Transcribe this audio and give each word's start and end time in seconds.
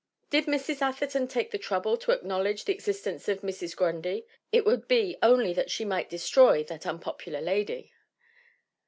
Did 0.31 0.47
Mrs. 0.47 0.81
Atherton 0.81 1.27
take 1.27 1.51
the 1.51 1.59
trouble 1.59 1.95
to 1.97 2.11
acknowledge 2.11 2.65
the 2.65 2.73
exist 2.73 3.05
ence 3.05 3.27
of 3.29 3.41
Mrs. 3.41 3.75
Grundy, 3.75 4.25
it 4.51 4.65
would 4.65 4.87
be 4.87 5.15
only 5.21 5.53
that 5.53 5.69
she 5.69 5.85
might 5.85 6.09
destroy 6.09 6.63
that 6.63 6.87
unpopular 6.87 7.39
lady. 7.39 7.93